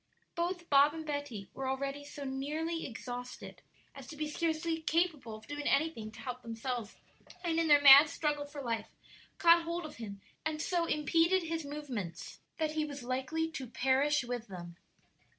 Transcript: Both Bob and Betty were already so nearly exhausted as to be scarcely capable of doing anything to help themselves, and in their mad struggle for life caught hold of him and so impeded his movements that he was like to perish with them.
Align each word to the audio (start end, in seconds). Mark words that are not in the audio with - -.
Both 0.33 0.67
Bob 0.67 0.95
and 0.95 1.05
Betty 1.05 1.51
were 1.53 1.69
already 1.69 2.03
so 2.03 2.23
nearly 2.23 2.87
exhausted 2.87 3.61
as 3.93 4.07
to 4.07 4.15
be 4.15 4.27
scarcely 4.27 4.81
capable 4.81 5.35
of 5.35 5.45
doing 5.45 5.67
anything 5.67 6.11
to 6.13 6.21
help 6.21 6.41
themselves, 6.41 6.95
and 7.43 7.59
in 7.59 7.67
their 7.67 7.83
mad 7.83 8.09
struggle 8.09 8.45
for 8.47 8.63
life 8.63 8.87
caught 9.37 9.61
hold 9.61 9.85
of 9.85 9.97
him 9.97 10.19
and 10.43 10.59
so 10.59 10.85
impeded 10.85 11.43
his 11.43 11.63
movements 11.65 12.39
that 12.57 12.71
he 12.71 12.83
was 12.83 13.03
like 13.03 13.29
to 13.29 13.67
perish 13.67 14.23
with 14.23 14.47
them. 14.47 14.75